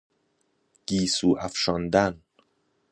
گیسو 0.87 1.29
افشاندن 1.45 2.13